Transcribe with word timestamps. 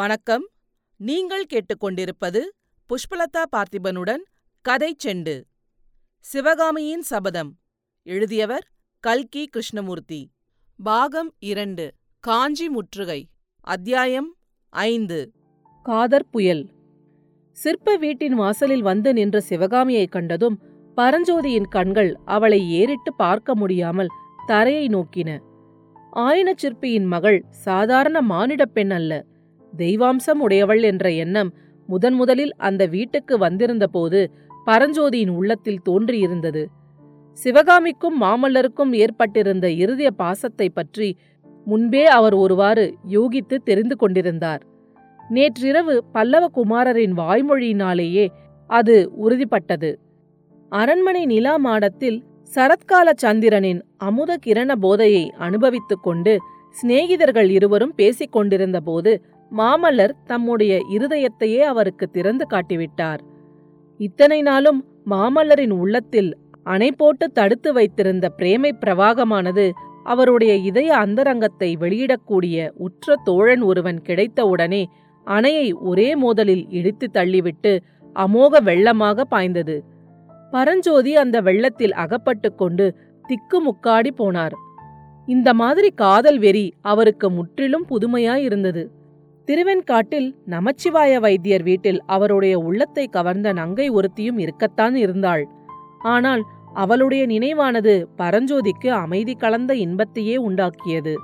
வணக்கம். 0.00 0.48
நீங்கள் 0.96 1.46
கேட்டுக்கொண்டிருப்பது 1.46 2.40
புஷ்பலதா 2.88 3.44
பார்த்திபனுடன் 3.56 4.22
கதை 4.60 4.96
செண்டு. 5.04 5.42
சிவகாமியின் 6.20 7.02
சபதம். 7.02 7.58
எழுதியவர் 8.02 8.70
கல்கி 9.00 9.46
கிருஷ்ணமூர்த்தி. 9.46 10.30
பாகம் 10.82 11.34
இரண்டு. 11.38 11.94
காஞ்சி 12.20 12.68
முற்றுகை. 12.68 13.28
அத்தியாயம் 13.60 14.36
ஐந்து. 14.68 15.32
காதற் 15.82 16.30
புயல். 16.30 16.70
சிற்ப 17.52 17.96
வீட்டின் 17.96 18.34
வாசலில் 18.34 18.82
வந்து 18.82 19.12
நின்ற 19.12 19.40
சிவகாமியைக் 19.40 20.12
கண்டதும் 20.12 20.60
பரஞ்சோதியின் 20.96 21.68
கண்கள் 21.68 22.18
அவளை 22.24 22.70
ஏறிட்டு 22.70 23.14
பார்க்க 23.14 23.54
முடியாமல் 23.54 24.08
தரையை 24.46 24.86
நோக்கின. 24.86 25.40
ஆயன 26.12 26.52
சிற்பியின் 26.56 27.04
மகள் 27.04 27.44
சாதாரண 27.50 28.22
மானிடப் 28.22 28.72
பெண் 28.72 28.90
அல்ல. 28.90 29.29
தெய்வாம்சம் 29.76 30.40
உடையவள் 30.40 30.82
என்ற 30.82 31.10
எண்ணம் 31.10 31.50
முதன் 31.86 32.14
முதலில் 32.14 32.54
அந்த 32.56 32.86
வீட்டுக்கு 32.86 33.38
வந்திருந்தபோது 33.38 34.30
பரஞ்சோதியின் 34.66 35.28
உள்ளத்தில் 35.28 35.82
தோன்றியிருந்தது. 35.88 36.64
சிவகாமிக்கும் 37.38 38.20
மாமல்லருக்கும் 38.20 38.92
ஏற்பட்டிருந்த 38.92 39.70
இருதய 39.70 40.10
பாசத்தை 40.10 40.68
பற்றி 40.68 41.16
முன்பே 41.66 42.06
அவர் 42.06 42.34
ஒருவாறு 42.34 42.94
யூகித்து 43.10 43.56
தெரிந்து 43.64 43.96
கொண்டிருந்தார். 43.96 44.62
நேற்றிரவு 45.30 46.04
பல்லவ 46.12 46.44
குமாரரின் 46.48 47.12
வாய்மொழியினாலேயே 47.12 48.26
அது 48.66 49.10
உறுதிப்பட்டது. 49.22 49.90
அரண்மனை 50.68 51.26
நிலா 51.26 51.56
மாடத்தில் 51.56 52.24
சரத்கால 52.56 53.10
சந்திரனின் 53.16 53.82
அமுத 53.96 54.36
கிரண 54.46 54.74
போதையை 54.80 55.30
அனுபவித்துக் 55.38 56.02
கொண்டு 56.02 56.38
சிநேகிதர்கள் 56.76 57.50
இருவரும் 57.50 57.94
பேசிக் 57.96 58.32
கொண்டிருந்தபோது 58.32 59.22
மாமல்லர் 59.56 60.14
தம்முடைய 60.26 60.72
இருதயத்தையே 60.90 61.62
அவருக்கு 61.62 62.10
திறந்து 62.10 62.46
காட்டிவிட்டார். 62.50 63.20
இத்தனை 64.00 64.42
நாளும் 64.42 64.80
மாமல்லரின் 65.10 65.70
உள்ளத்தில் 65.70 66.30
அணை 66.62 66.92
போட்டு 66.92 67.26
தடுத்து 67.30 67.72
வைத்திருந்த 67.72 68.28
பிரேமை 68.28 68.72
பிரவாகமானது 68.80 69.70
அவருடைய 70.04 70.54
இதய 70.54 70.90
அந்தரங்கத்தை 70.96 71.76
வெளியிடக்கூடிய 71.80 72.68
உற்ற 72.76 73.16
தோழன் 73.24 73.62
ஒருவன் 73.62 74.00
கிடைத்தவுடனே 74.02 74.82
அணையை 75.26 75.72
ஒரே 75.72 76.08
மோதலில் 76.14 76.64
இடித்து 76.68 77.06
தள்ளிவிட்டு 77.12 77.72
அமோக 78.16 78.62
வெள்ளமாக 78.64 79.20
பாய்ந்தது. 79.20 79.76
பரஞ்சோதி 80.50 81.16
அந்த 81.16 81.40
வெள்ளத்தில் 81.40 81.92
அகப்பட்டு 81.92 82.54
கொண்டு 82.54 82.86
திக்குமுக்காடி 83.28 84.10
போனார். 84.18 84.52
இந்த 85.26 85.54
மாதிரி 85.54 85.90
காதல் 85.94 86.38
வெறி 86.38 86.66
அவருக்கு 86.80 87.30
முற்றிலும் 87.30 87.86
புதுமையாயிருந்தது 87.90 88.82
திருவெண்காட்டில் 89.50 90.26
நமச்சிவாய 90.46 91.12
வைத்தியர் 91.20 91.62
வீட்டில் 91.62 91.98
அவருடைய 92.06 92.58
உள்ளத்தை 92.58 93.04
கவர்ந்த 93.06 93.52
நங்கை 93.52 93.86
ஒருத்தியும் 93.90 94.36
இருக்கத்தான் 94.38 94.94
இருந்தாள். 94.94 95.42
ஆனால் 96.02 96.42
அவளுடைய 96.74 97.22
நினைவானது 97.26 97.94
பரஞ்சோதிக்கு 98.18 98.88
அமைதி 98.88 99.34
கலந்த 99.34 99.74
இன்பத்தையே 99.74 100.36
உண்டாக்கியது. 100.38 101.14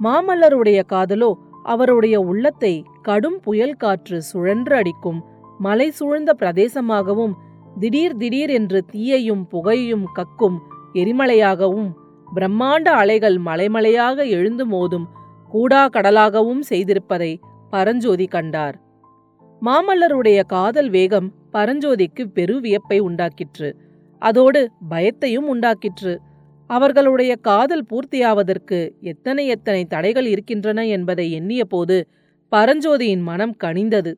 மாமல்லருடைய 0.00 0.82
காதலோ 0.92 1.30
அவருடைய 1.64 2.20
உள்ளத்தை 2.20 2.72
கடும் 3.02 3.40
புயல் 3.40 3.76
காற்று 3.76 4.20
சுழன்று 4.22 4.76
அடிக்கும் 4.76 5.20
மலை 5.60 5.88
சூழ்ந்த 5.90 6.30
பிரதேசமாகவும் 6.40 7.34
திடீர் 7.80 8.16
திடீர் 8.16 8.50
என்று 8.50 8.80
தீயையும் 8.92 9.44
புகையும் 9.48 10.06
கக்கும் 10.18 10.60
எரிமலையாகவும் 10.94 11.90
பிரம்மாண்ட 12.34 12.88
அலைகள் 12.92 13.38
மலைமலையாக 13.40 14.18
எழுந்து 14.28 14.66
மோதும் 14.66 15.06
கூடா 15.48 15.88
கடலாகவும் 15.88 16.64
செய்திருப்பதை 16.70 17.32
பரஞ்சோதி 17.70 18.26
கண்டார். 18.26 18.76
மாமல்லருடைய 19.62 20.40
காதல் 20.46 20.90
வேகம் 20.90 21.32
பரஞ்சோதிக்கு 21.52 22.24
பெரு 22.34 22.60
வியப்பை 22.60 23.00
உண்டாக்கிற்று. 23.00 23.72
அதோடு 24.18 24.70
பயத்தையும் 24.90 25.48
உண்டாக்கிற்று. 25.54 26.16
அவர்களுடைய 26.66 27.36
காதல் 27.36 27.86
பூர்த்தியாவதற்கு 27.90 28.90
எத்தனை 29.00 29.46
எத்தனை 29.46 29.84
தடைகள் 29.84 30.26
இருக்கின்றன 30.26 30.86
என்பதை 30.86 31.32
எண்ணிய 31.32 31.64
போது 31.64 32.08
பரஞ்சோதியின் 32.56 33.22
மனம் 33.22 33.56
கனிந்தது. 33.64 34.12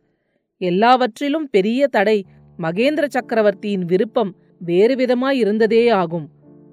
எல்லாவற்றிலும் 0.58 1.48
பெரிய 1.50 1.86
தடை 1.86 2.26
மகேந்திர 2.58 3.04
சக்கரவர்த்தியின் 3.08 3.84
விருப்பம் 3.84 4.34
வேறு 4.58 4.94
விதமாயிருந்ததே 4.94 5.92
ஆகும். 5.92 6.28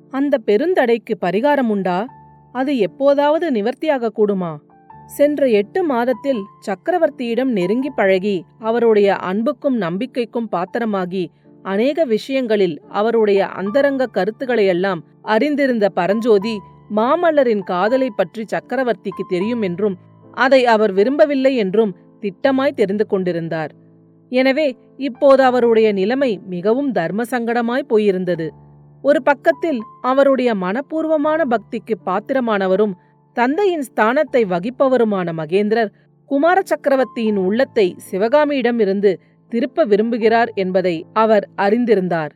அந்த 0.09 0.37
பெருந்தடைக்கு 0.45 1.13
பரிகாரம் 1.25 1.67
உண்டா 1.67 2.05
அது 2.51 2.77
எப்போதாவது 2.77 3.51
நிவர்த்தியாக 3.51 4.11
கூடுமா? 4.15 4.57
சென்ற 5.07 5.47
எட்டு 5.51 5.81
மாதத்தில் 5.83 6.41
சக்கரவர்த்தியிடம் 6.67 7.51
நெருங்கி 7.51 7.91
பழகி 7.95 8.37
அவருடைய 8.59 9.09
அன்புக்கும் 9.21 9.77
நம்பிக்கைக்கும் 9.77 10.51
பாத்திரமாகி 10.51 11.23
அநேக 11.63 11.99
விஷயங்களில் 12.05 12.75
அவருடைய 12.89 13.41
அந்தரங்க 13.45 14.09
கருத்துக்களையெல்லாம் 14.13 15.01
அறிந்திருந்த 15.25 15.85
பரஞ்சோதி 15.89 16.55
மாமல்லரின் 16.89 17.63
காதலை 17.63 18.09
பற்றி 18.09 18.43
சக்கரவர்த்திக்கு 18.45 19.23
தெரியும் 19.29 19.61
என்றும் 19.61 19.95
அதை 20.37 20.61
அவர் 20.65 20.91
விரும்பவில்லை 20.91 21.53
என்றும் 21.55 21.95
திட்டமாய் 22.23 22.75
தெரிந்து 22.75 23.05
கொண்டிருந்தார். 23.07 23.71
எனவே 24.31 24.67
இப்போது 24.99 25.41
அவருடைய 25.43 25.87
நிலைமை 25.93 26.29
மிகவும் 26.45 26.91
தர்ம 26.91 27.23
சங்கடமாய் 27.31 27.89
போயிருந்தது. 27.89 28.47
ஒரு 29.03 29.19
பக்கத்தில் 29.21 29.79
அவருடைய 30.01 30.51
மனப்பூர்வமான 30.55 31.41
பக்திக்கு 31.45 31.95
பாத்திரமானவரும் 32.05 32.93
தந்தையின் 33.35 33.85
ஸ்தானத்தை 33.87 34.41
வகிப்பவருமான 34.47 35.27
மகேந்திரர் 35.33 35.93
குமார 36.31 36.57
சக்கரவர்த்தியின் 36.65 37.37
உள்ளத்தை 37.37 37.87
சிவகாமியிடம் 38.11 38.79
இருந்து 38.79 39.11
திருப்ப 39.51 39.85
விரும்புகிறார் 39.85 40.51
என்பதை 40.53 40.95
அவர் 41.13 41.45
அறிந்திருந்தார். 41.57 42.31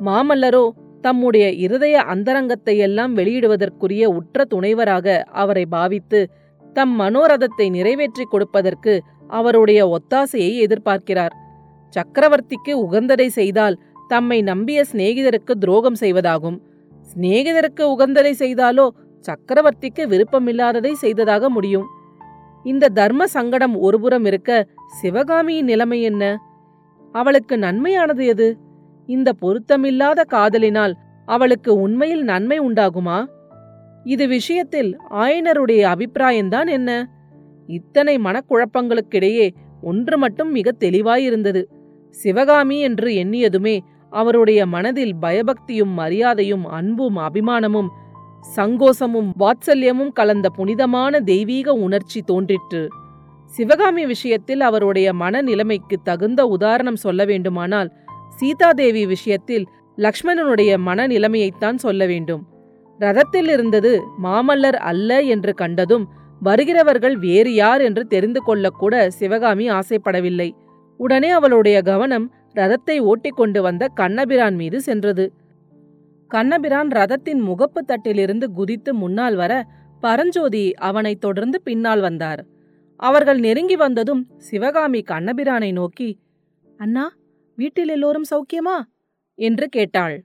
மாமல்லரோ 0.00 0.64
தம்முடைய 1.00 1.46
இருதய 1.64 1.96
அந்தரங்கத்தையெல்லாம் 2.10 3.12
வெளியிடுவதற்குரிய 3.14 4.04
உற்ற 4.10 4.46
துணைவராக 4.50 5.16
அவரை 5.32 5.64
பாவித்து 5.66 6.20
தம் 6.76 6.94
மனோரதத்தை 7.00 7.66
நிறைவேற்றிக் 7.70 8.30
கொடுப்பதற்கு 8.30 8.94
அவருடைய 9.28 9.80
ஒத்தாசையை 9.88 10.52
எதிர்பார்க்கிறார். 10.66 11.34
சக்கரவர்த்திக்கு 11.96 12.72
உகந்ததை 12.86 13.28
செய்தால் 13.30 13.76
தம்மை 14.08 14.38
நம்பிய 14.42 14.80
சிநேகிதருக்கு 14.92 15.52
துரோகம் 15.58 15.98
செய்வதாகும். 16.00 16.58
சிநேகிதருக்கு 17.06 17.84
உகந்ததை 17.94 18.32
செய்தாலோ 18.38 18.86
சக்கரவர்த்திக்கு 19.26 20.06
விருப்பமில்லாததை 20.06 20.92
செய்ததாக 20.92 21.48
முடியும். 21.48 21.86
இந்த 22.64 22.88
தர்ம 22.88 23.26
சங்கடம் 23.26 23.76
ஒருபுறம் 23.76 24.24
இருக்க 24.24 24.66
சிவகாமியின் 24.86 25.64
நிலைமை 25.64 26.02
என்ன? 26.02 26.38
அவளுக்கு 27.12 27.56
நன்மையானது 27.56 28.26
எது? 28.26 28.58
இந்த 29.06 29.32
பொருத்தமில்லாத 29.40 30.24
காதலினால் 30.24 30.94
அவளுக்கு 31.26 31.74
உண்மையில் 31.74 32.22
நன்மை 32.22 32.60
உண்டாகுமா? 32.60 33.26
இது 34.04 34.28
விஷயத்தில் 34.28 34.98
ஆயனருடைய 35.10 35.82
அபிப்பிராயம்தான் 35.94 36.68
என்ன? 36.68 37.10
இத்தனை 37.66 38.18
மனக்குழப்பங்களுக்கிடையே 38.18 39.50
ஒன்று 39.82 40.18
மட்டும் 40.18 40.50
மிக 40.50 40.72
தெளிவாயிருந்தது. 40.78 41.64
சிவகாமி 42.10 42.80
என்று 42.80 43.10
எண்ணியதுமே 43.10 43.78
அவருடைய 44.10 44.66
மனதில் 44.66 45.14
பயபக்தியும் 45.22 45.92
மரியாதையும் 45.96 46.64
அன்பும் 46.64 47.16
அபிமானமும் 47.16 47.88
சங்கோசமும் 48.56 49.30
வாத்சல்யமும் 49.40 50.12
கலந்த 50.12 50.48
புனிதமான 50.48 51.20
தெய்வீக 51.20 51.72
உணர்ச்சி 51.72 52.20
தோன்றிற்று. 52.22 52.82
சிவகாமி 53.52 54.06
விஷயத்தில் 54.06 54.60
அவருடைய 54.60 55.08
மனநிலைமைக்கு 55.12 55.96
தகுந்த 56.02 56.46
உதாரணம் 56.46 56.96
சொல்ல 56.96 57.24
வேண்டுமானால் 57.24 57.90
சீதாதேவி 58.36 59.06
விஷயத்தில் 59.06 59.66
லக்ஷ்மணனுடைய 59.98 60.72
மனநிலைமையைத்தான் 60.86 61.74
சொல்ல 61.74 62.06
வேண்டும். 62.06 62.42
ரதத்தில் 63.00 63.48
இருந்தது 63.48 63.92
மாமல்லர் 64.22 64.78
அல்ல 64.90 65.20
என்று 65.22 65.54
கண்டதும் 65.54 66.04
வருகிறவர்கள் 66.40 67.16
வேறு 67.16 67.54
யார் 67.54 67.80
என்று 67.80 68.06
தெரிந்து 68.06 68.40
கொள்ளக்கூட 68.46 68.94
சிவகாமி 69.08 69.70
ஆசைப்படவில்லை. 69.70 70.48
உடனே 71.00 71.30
அவளுடைய 71.30 71.82
கவனம் 71.82 72.26
ரதத்தை 72.54 72.96
ஓட்டிக்கொண்டு 73.00 73.62
வந்த 73.62 73.88
கண்ணபிரான் 73.94 74.54
மீது 74.54 74.80
சென்றது. 74.80 75.24
கண்ணபிரான் 76.30 76.88
ரதத்தின் 76.88 77.40
முகப்பு 77.42 77.80
தட்டிலிருந்து 77.82 78.44
குதித்து 78.44 78.94
முன்னால் 78.94 79.34
வர 79.34 79.52
பரஞ்சோதி 80.00 80.74
அவனைத் 80.74 81.20
தொடர்ந்து 81.20 81.62
பின்னால் 81.62 82.00
வந்தார். 82.00 82.44
அவர்கள் 82.96 83.38
நெருங்கி 83.38 83.76
வந்ததும் 83.76 84.22
சிவகாமி 84.38 85.00
கண்ணபிரானை 85.08 85.72
நோக்கி 85.72 86.18
அண்ணா 86.78 87.04
வீட்டில் 87.58 87.88
எல்லோரும் 87.88 88.28
சௌக்கியமா? 88.30 88.76
என்று 89.34 89.68
கேட்டாள். 89.68 90.16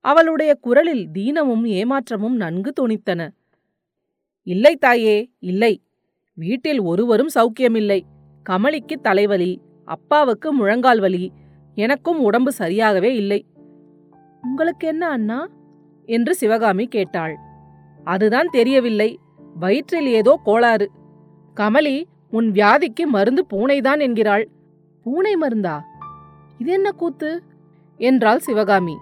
அவளுடைய 0.00 0.54
குரலில் 0.54 1.04
தீனமும் 1.14 1.64
ஏமாற்றமும் 1.78 2.36
நன்கு 2.36 2.70
துணித்தன 2.72 3.22
இல்லை 4.46 4.76
தாயே 4.76 5.16
இல்லை. 5.38 5.82
வீட்டில் 6.38 6.80
ஒருவரும் 6.80 7.32
சௌக்கியமில்லை. 7.34 8.00
கமலிக்கு 8.50 8.96
தலைவலி 9.02 9.52
அப்பாவுக்கு 9.84 10.48
முழங்கால் 10.52 11.00
வலி 11.00 11.24
எனக்கும் 11.76 12.20
உடம்பு 12.20 12.52
சரியாகவே 12.58 13.10
இல்லை. 13.14 13.40
உங்களுக்கு 14.46 14.88
என்ன 14.88 15.08
அண்ணா? 15.08 15.48
என்று 16.06 16.34
சிவகாமி 16.34 16.86
கேட்டாள். 16.86 17.36
அதுதான் 18.04 18.48
தெரியவில்லை. 18.50 19.18
வயிற்றில் 19.54 20.06
ஏதோ 20.06 20.40
கோளாறு. 20.44 20.90
கமலி 21.56 22.04
உன் 22.30 22.52
வியாதிக்கு 22.52 23.04
மருந்து 23.06 23.46
பூனைதான் 23.52 24.00
என்கிறாள். 24.00 24.48
பூனை 25.02 25.36
மருந்தா? 25.36 25.80
இது 26.58 26.72
என்ன 26.72 26.90
கூத்து? 26.90 27.42
என்றாள் 27.98 28.38
சிவகாமி. 28.38 28.96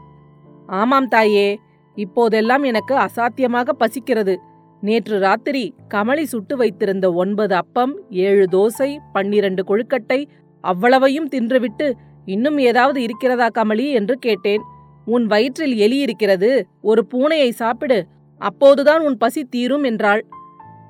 ஆமாம் 0.67 1.09
தாயே. 1.09 1.59
இப்போதெல்லாம் 1.95 2.63
எனக்கு 2.63 2.95
அசாத்தியமாக 2.97 3.71
பசிக்கிறது. 3.73 4.37
நேற்று 4.81 5.19
ராத்திரி 5.19 5.75
கமலி 5.95 6.23
சுட்டு 6.23 6.57
வைத்திருந்த 6.57 7.13
ஒன்பது 7.13 7.55
அப்பம் 7.55 8.01
ஏழு 8.11 8.47
தோசை 8.53 8.99
பன்னிரண்டு 9.13 9.63
கொழுக்கட்டை 9.65 10.27
அவ்வளவையும் 10.61 11.29
தின்றுவிட்டு 11.29 11.93
இன்னும் 12.25 12.59
ஏதாவது 12.59 13.03
இருக்கிறதா 13.03 13.49
கமலி? 13.55 13.91
என்று 13.91 14.17
கேட்டேன். 14.17 14.63
உன் 15.05 15.27
வயிற்றில் 15.27 15.77
எலி 15.77 15.99
இருக்கிறது 15.99 16.69
ஒரு 16.81 17.07
பூனையை 17.11 17.51
சாப்பிடு 17.51 18.07
அப்போதுதான் 18.39 19.01
உன் 19.01 19.17
பசி 19.17 19.45
தீரும் 19.45 19.83
என்றாள். 19.83 20.27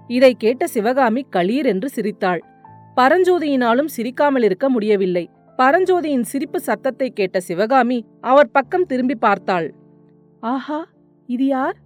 இதை 0.06 0.34
கேட்ட 0.34 0.66
சிவகாமி 0.66 1.26
களீர் 1.36 1.64
என்று 1.64 1.88
சிரித்தாள். 1.88 2.44
பரஞ்சோதியினாலும் 2.96 3.86
சிரிக்காமல் 3.86 4.42
இருக்க 4.42 4.68
முடியவில்லை. 4.68 5.30
பரஞ்சோதியின் 5.58 6.22
சிரிப்பு 6.22 6.60
சத்தத்தை 6.60 7.10
கேட்ட 7.10 7.40
சிவகாமி 7.40 8.04
அவர் 8.20 8.50
பக்கம் 8.50 8.86
திரும்பி 8.86 9.14
பார்த்தாள். 9.14 9.74
ஆஹா 10.40 10.86
இது 11.26 11.46
யார்? 11.46 11.76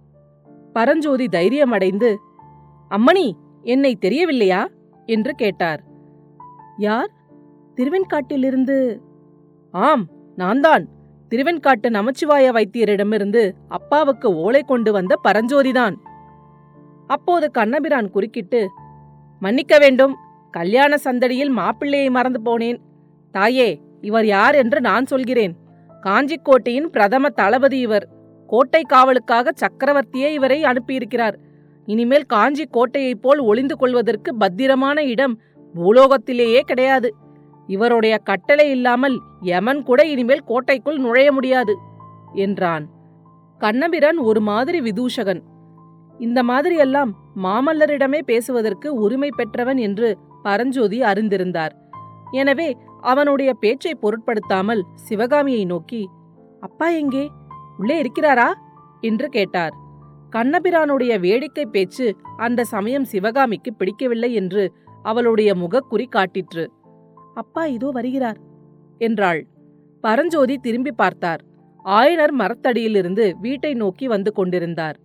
பரஞ்சோதி 0.73 1.25
தைரியமடைந்து 1.31 2.15
அம்மணி 2.91 3.31
என்னை 3.61 3.95
தெரியவில்லையா? 3.95 4.67
என்று 5.05 5.33
கேட்டார். 5.33 5.83
யார்? 6.77 7.11
திருவெண்காட்டிலிருந்து. 7.75 8.99
ஆம் 9.71 10.07
நான்தான். 10.35 10.87
திருவெண்காட்டு 11.29 11.89
நமச்சிவாய 11.89 12.51
வைத்தியரிடமிருந்து 12.51 13.51
அப்பாவுக்கு 13.67 14.35
ஓலை 14.35 14.61
கொண்டு 14.61 14.91
வந்த 14.91 15.19
பரஞ்சோதிதான். 15.23 15.95
அப்போது 17.07 17.51
கண்ணபிரான் 17.51 18.09
குறுக்கிட்டு 18.09 18.69
மன்னிக்க 19.39 19.77
வேண்டும். 19.77 20.15
கல்யாண 20.51 20.95
சந்தடியில் 20.95 21.51
மாப்பிள்ளையை 21.51 22.09
மறந்து 22.09 22.39
போனேன். 22.45 22.77
தாயே 23.31 23.81
இவர் 24.01 24.25
யார் 24.25 24.55
என்று 24.55 24.81
நான் 24.81 25.05
சொல்கிறேன். 25.05 25.55
காஞ்சிக்கோட்டையின் 26.03 26.85
பிரதம 26.85 27.29
தளபதி 27.29 27.79
இவர். 27.79 28.07
கோட்டை 28.47 28.81
காவலுக்காக 28.81 29.51
சக்கரவர்த்தியே 29.53 30.27
இவரை 30.27 30.63
அனுப்பியிருக்கிறார். 30.63 31.37
இனிமேல் 31.85 32.23
காஞ்சி 32.23 32.67
கோட்டையைப் 32.73 33.21
போல் 33.21 33.39
ஒளிந்து 33.39 33.77
கொள்வதற்கு 33.77 34.35
பத்திரமான 34.35 35.03
இடம் 35.03 35.41
பூலோகத்திலேயே 35.75 36.59
கிடையாது. 36.59 37.15
இவருடைய 37.69 38.17
கட்டளை 38.17 38.69
இல்லாமல் 38.69 39.15
யமன் 39.41 39.81
கூட 39.83 40.01
இனிமேல் 40.05 40.43
கோட்டைக்குள் 40.45 40.97
நுழைய 40.97 41.31
முடியாது 41.31 41.73
என்றான். 42.33 42.85
கண்ணபிரான் 43.61 44.17
ஒரு 44.17 44.41
மாதிரி 44.41 44.79
விதூஷகன். 44.79 45.41
இந்த 46.19 46.39
மாதிரியெல்லாம் 46.43 47.11
மாமல்லரிடமே 47.43 48.19
பேசுவதற்கு 48.21 48.87
உரிமை 48.93 49.29
பெற்றவன் 49.35 49.77
என்று 49.77 50.17
பரஞ்சோதி 50.43 50.99
அறிந்திருந்தார். 51.01 51.73
எனவே 52.31 52.69
அவனுடைய 53.01 53.53
பேச்சை 53.53 53.93
பொருட்படுத்தாமல் 53.95 54.81
சிவகாமியை 55.07 55.65
நோக்கி 55.65 56.01
அப்பா 56.59 56.87
எங்கே? 57.01 57.25
உள்ளே 57.77 58.01
இருக்கிறாரா? 58.01 58.49
என்று 59.01 59.27
கேட்டார். 59.29 59.75
கண்ணபிரானுடைய 60.31 61.13
வேடிக்கை 61.19 61.65
பேச்சு 61.65 62.07
அந்த 62.37 62.63
சமயம் 62.63 63.05
சிவகாமிக்கு 63.05 63.71
பிடிக்கவில்லை 63.73 64.33
என்று 64.33 64.63
அவளுடைய 65.03 65.49
முகக்குறி 65.55 66.05
காட்டிற்று. 66.15 66.65
அப்பா 67.33 67.65
இதோ 67.65 67.89
வருகிறார் 67.89 68.37
என்றாள். 68.97 69.47
பரஞ்சோதி 70.01 70.57
திரும்பி 70.57 70.91
பார்த்தார். 70.91 71.41
ஆயனர் 71.85 72.31
மரத்தடியிலிருந்து 72.31 73.35
வீட்டை 73.41 73.73
நோக்கி 73.73 74.07
வந்து 74.07 74.33
கொண்டிருந்தார். 74.33 74.97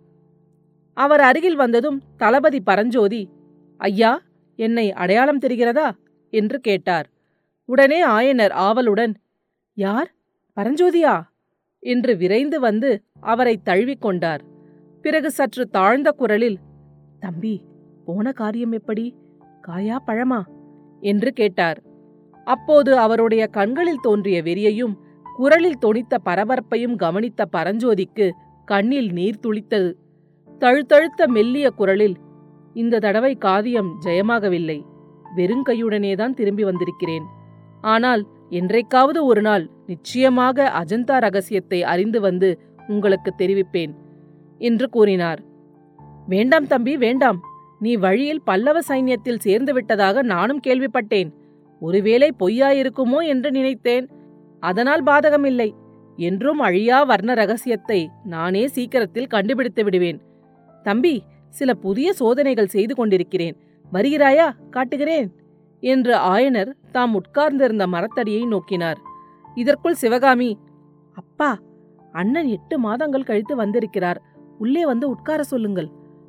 அவர் 0.93 1.21
அருகில் 1.21 1.57
வந்ததும் 1.57 2.03
தளபதி 2.17 2.61
பரஞ்சோதி 2.61 3.29
ஐயா 3.77 4.23
என்னை 4.57 4.93
அடையாளம் 4.93 5.41
தெரிகிறதா? 5.41 5.91
என்று 6.31 6.61
கேட்டார். 6.61 7.11
உடனே 7.65 8.07
ஆயனர் 8.07 8.51
ஆவலுடன் 8.51 9.15
யார்? 9.75 10.15
பரஞ்சோதியா? 10.57 11.23
என்று 11.79 12.17
விரைந்து 12.17 12.61
வந்து 12.61 13.03
அவரை 13.21 13.61
தழுவிக்கொண்டார் 13.65 14.43
பிறகு 15.03 15.31
சற்று 15.31 15.69
தாழ்ந்த 15.69 16.11
குரலில் 16.11 16.59
தம்பி 17.21 17.61
போன 18.05 18.33
காரியம் 18.33 18.73
எப்படி? 18.73 19.15
காயா 19.69 19.97
பழமா? 20.07 20.43
என்று 21.01 21.33
கேட்டார். 21.33 21.83
அப்போது 22.45 22.91
அவருடைய 22.99 23.47
கண்களில் 23.47 24.03
தோன்றிய 24.03 24.43
வெறியையும் 24.43 24.95
குரலில் 25.25 25.83
தொனித்த 25.85 26.15
பரபரப்பையும் 26.25 26.97
கவனித்த 26.97 27.47
பரஞ்சோதிக்கு 27.57 28.27
கண்ணில் 28.65 29.11
நீர் 29.13 29.43
துளித்தது. 29.47 29.91
தழுத்தழுத்த 30.61 31.27
மெல்லிய 31.27 31.71
குரலில் 31.71 32.17
இந்த 32.75 32.99
தடவை 32.99 33.33
காவியம் 33.37 33.91
ஜெயமாகவில்லை. 34.05 34.79
வெறுங்கையுடனேதான் 35.37 36.35
திரும்பி 36.35 36.65
வந்திருக்கிறேன். 36.65 37.27
ஆனால் 37.81 38.23
என்றைக்காவது 38.51 39.21
ஒரு 39.25 39.43
நாள் 39.43 39.65
நிச்சயமாக 39.87 40.67
அஜந்தா 40.81 41.17
ரகசியத்தை 41.19 41.81
அறிந்து 41.83 42.21
வந்து 42.21 42.49
உங்களுக்கு 42.89 43.31
தெரிவிப்பேன் 43.39 43.93
என்று 44.61 44.87
கூறினார். 44.89 45.41
வேண்டாம் 46.29 46.67
தம்பி 46.67 46.97
வேண்டாம். 46.97 47.39
நீ 47.79 47.97
வழியில் 47.97 48.45
பல்லவ 48.45 48.79
சைன்யத்தில் 48.89 49.45
சேர்ந்து 49.47 49.73
விட்டதாக 49.73 50.23
நானும் 50.23 50.61
கேள்விப்பட்டேன். 50.67 51.31
ஒருவேளை 51.85 52.29
பொய்யாயிருக்குமோ 52.39 53.21
என்று 53.27 53.51
நினைத்தேன். 53.51 54.07
அதனால் 54.63 55.03
பாதகமில்லை. 55.05 55.71
என்றும் 56.19 56.61
அழியா 56.61 56.99
வர்ண 57.03 57.31
ரகசியத்தை 57.35 58.01
நானே 58.25 58.63
சீக்கிரத்தில் 58.69 59.27
கண்டுபிடித்து 59.27 59.83
விடுவேன். 59.85 60.19
தம்பி 60.83 61.15
சில 61.49 61.71
புதிய 61.75 62.09
சோதனைகள் 62.13 62.67
செய்து 62.67 62.95
கொண்டிருக்கிறேன். 62.95 63.57
வருகிறாயா? 63.93 64.47
காட்டுகிறேன். 64.71 65.29
என்று 65.83 66.15
ஆயனர் 66.35 66.71
தாம் 66.93 67.15
உட்கார்ந்திருந்த 67.15 67.85
மரத்தடியை 67.87 68.43
நோக்கினார். 68.47 69.01
இதற்குள் 69.55 69.95
சிவகாமி 69.95 70.51
அப்பா 71.17 71.51
அண்ணன் 72.13 72.49
எட்டு 72.49 72.77
மாதங்கள் 72.79 73.29
கழித்து 73.31 73.55
வந்திருக்கிறார். 73.57 74.21
உள்ளே 74.59 74.83
வந்து 74.87 75.07
உட்கார 75.09 75.43
சொல்லுங்கள். 75.43 75.89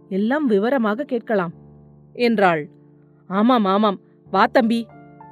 எல்லாம் 0.10 0.46
விவரமாக 0.46 1.04
கேட்கலாம். 1.04 1.54
என்றாள். 2.16 2.63
ஆமாம் 3.30 3.66
ஆமாம். 3.66 4.00
வா 4.31 4.44
தம்பி. 4.51 4.80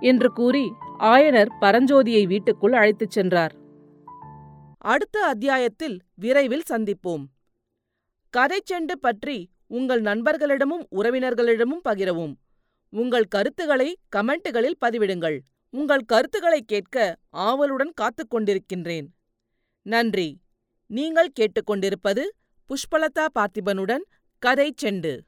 என்று 0.03 0.31
கூறி 0.31 0.71
ஆயனர் 0.99 1.47
பரஞ்சோதியை 1.61 2.27
வீட்டுக்குள் 2.27 2.73
அழைத்துச் 2.73 3.09
சென்றார். 3.09 3.55
அடுத்த 4.77 5.25
அத்தியாயத்தில் 5.25 6.01
விரைவில் 6.15 6.63
சந்திப்போம். 6.69 7.25
கதைச்செண்டு 8.37 8.95
பற்றி 9.01 9.49
உங்கள் 9.67 10.01
நண்பர்களிடமும் 10.01 10.85
உறவினர்களிடமும் 10.91 11.81
பகிரவும். 11.89 12.33
உங்கள் 12.89 13.23
கருத்துக்களை 13.23 13.97
கமெண்ட்டுகளில் 14.15 14.77
பதிவிடுங்கள். 14.85 15.39
உங்கள் 15.69 16.03
கருத்துக்களை 16.05 16.61
கேட்க 16.61 17.17
ஆவலுடன் 17.29 17.91
காத்துக் 17.93 18.35
கொண்டிருக்கின்றேன். 18.35 19.07
நன்றி. 19.81 20.41
நீங்கள் 20.87 21.31
கேட்டுக்கொண்டிருப்பது 21.39 22.23
புஷ்பலதா 22.67 23.27
பார்த்திபனுடன் 23.39 24.03
கதை 24.39 24.73
செண்டு. 24.81 25.19